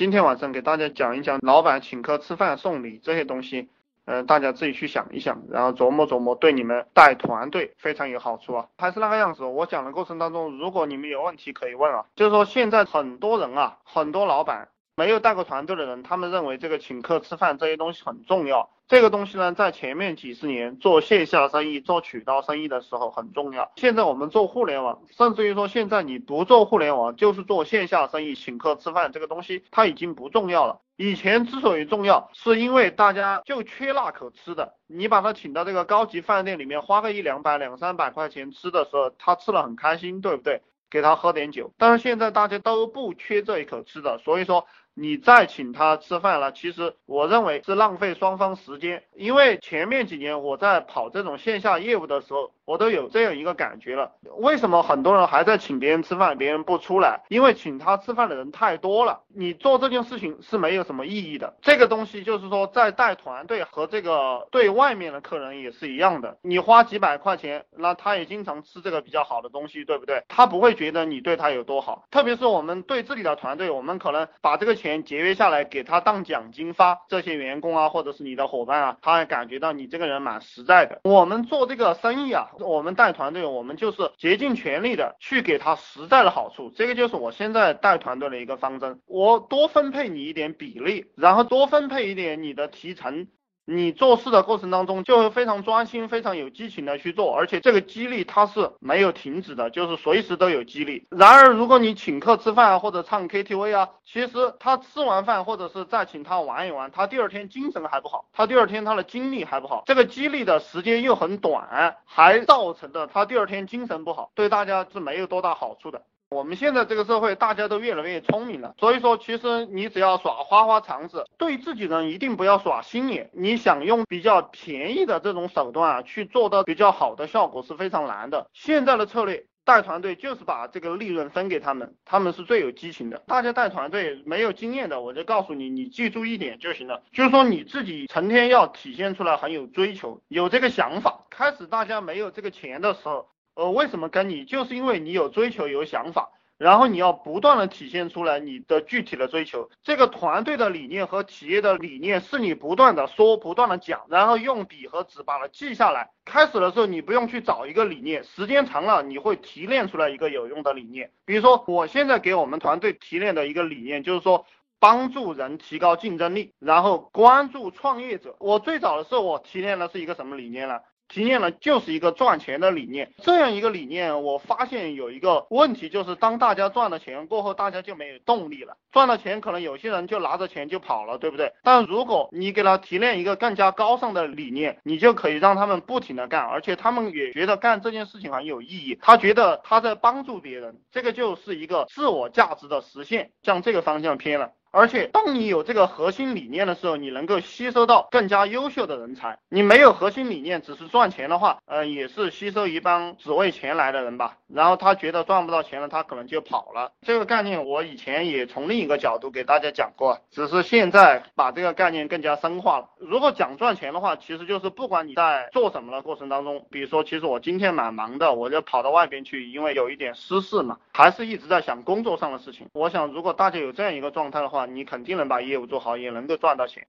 [0.00, 3.68] 今天晚上给大家讲一讲老板请客吃饭送礼这些东西，
[4.06, 8.66] 呃，大家自己去想一想，然后琢磨琢磨，对你们带团队非常有好处啊。
[8.78, 12.06] 还是那个样子，我讲的过程当中，如果你们有问题可以问啊。
[12.16, 14.68] 就是说现在很多人啊，很多老板。
[15.00, 18.68] 没有带过团队的人，他们认为这个请客吃饭这些东西很重要。
[18.86, 23.72] 这个东西呢，在前面几十年做线下生意、做渠道生意的时候很重要。
[23.76, 30.82] 现在我们做互联网，甚至于说现在你不做互联网，就是做线下生意，请客吃饭这个东西它已经不重要了。
[30.96, 34.74] 以前之所以重要，是因为大家就缺那口吃的。
[34.86, 40.60] 你把他请到这个高级饭店里面，花个一两百、两三百块钱吃的时候，他吃了很开心，对不对？
[40.90, 41.72] 给他喝点酒。
[41.78, 44.66] 但是现在大家都不缺这一口吃的，所以说。
[45.00, 54.12] 你再请他吃饭了，其实我认为是浪费双方时间，因为前面几年我在跑这种线下业务的时候，我都有这样一个感觉了。
[54.38, 57.22] 为什么很多人还在请别人吃饭，别人不出来？
[57.28, 61.54] 因为请他吃饭的人太多了，你做这件事情是没有什么意义的。
[61.62, 70.24] 这个东西就是说，在带团队和这个对外面的客人也是一样的，你花几百块钱，那他也经常吃这个比较好的东西，对不对？
[70.28, 72.06] 他不会觉得你对他有多好。
[72.10, 74.70] 特别是我们对自己的团队，我们可能把这个。
[74.80, 81.00] 钱节约下来给他当奖金发，这些员工啊，或者是你的伙伴啊，他也感觉到你这个人蛮实在的。
[81.04, 86.70] 我们做这个生意啊，我们带团队，我们就是竭尽全力的去给他实在的好处。
[86.74, 93.28] 这个就是我现在带团队的一个方针，我多分配你一点比例，然后多分配一点你的提成。
[93.72, 101.06] 你做事的过程当中就会非常专心、非常有激情的去做，而且这个激励它是没有停止的，就是随时都有激励。
[101.10, 116.02] 然而，如果你请客吃饭，或者唱 KTV 啊，其实他吃完饭或者是再请他玩一玩，他第二天精神还不好，他第二天他的精力还不好，这个激励的时间又很短，还造成的他第二天精神不好，对大家是没有多大好处的。
[116.30, 123.30] 我们现在这个社会，大家都越来越聪明了，所以说，其实你只要耍花花肠子，对自己人一定不要耍心眼。
[123.32, 128.48] 你想用比较便宜的这种手段啊，去做到比较好的效果是非常难的。
[128.52, 133.20] 现在的策略，带团队就是把这个利润分给他们，他们是最有激情的。
[133.26, 141.26] 大家带团队没有经验的，我就告诉你，你记住一点就行了，就是说你自己成天要体现出来很有追求，有这个想法。
[141.28, 143.26] 开始大家没有这个钱的时候。
[143.60, 144.46] 呃，为什么跟你？
[144.46, 149.68] 就是因为你有追求，有想法，然后你要不断的体现出来你的具体的追求。
[149.82, 156.08] 这个团队的理念和企业的理念是你不断的说，不断的讲，然后用笔和纸把它记下来。
[156.24, 161.10] 开始的时候你不用去找一个理念，时间长了你会提炼出来一个有用的理念。
[161.26, 164.46] 比如说，我现在给我们团队提炼的一个理念就是说，
[164.78, 168.36] 帮助人提高竞争力，然后关注创业者。
[168.38, 170.80] 我最早的时候我提炼的是一个什么理念呢？
[171.10, 178.76] 提炼了就是一个赚钱的理念，这样一个理念，我发现有一个问题，就是当大家赚了钱过后，大家就没有动力了。
[178.92, 181.52] 赚了钱，可能有些人就拿着钱就跑了，对不对？
[181.62, 194.52] 但如果你给他提炼一个更加高尚的理念，你就可以让他们不停的干，而且他们也觉得干这件事情很有意义，他觉得他在帮助别人，这个就是一个自我价值的实现，向这个方向偏了。
[194.72, 199.38] 而且，当你有这个核心理念的时候，你能够吸收到更加优秀的人才。
[199.48, 204.36] 你没有核心理念，只是赚钱的话，呃，也是吸收一帮只为钱来的人吧。
[204.46, 206.92] 然后他觉得赚不到钱了，他可能就跑了。
[207.02, 212.88] 这个概念我以前也从另一个角度给大家讲过，只是现在把这个概念更加深化了。
[212.98, 222.68] 如果讲赚钱的话，其实就是不管你在做什么的过程当中，比如说，其实我今天蛮忙的，我就跑到外边去，因为有一点私事嘛，还是一直在想工作上的事情。
[222.72, 226.86] 我想，如果大家有这样一个状态的话话，你肯定能把业务做好，也能够赚到钱。